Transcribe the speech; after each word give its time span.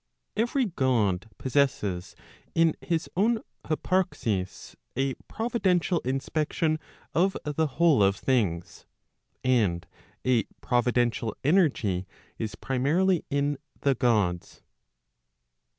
Every 0.35 0.65
God 0.65 1.29
possesses 1.37 2.15
in 2.55 2.73
his 2.81 3.07
own 3.15 3.41
hyparxis 3.65 4.75
a 4.95 5.13
providential 5.27 5.99
inspection 5.99 6.79
of 7.13 7.37
the 7.45 7.67
whole 7.77 8.01
of 8.01 8.15
things. 8.15 8.87
And 9.43 9.85
a 10.25 10.45
providential 10.59 11.37
energy 11.43 12.07
is 12.39 12.55
primarily 12.55 13.25
in 13.29 13.59
the 13.81 13.93
Gods. 13.93 14.63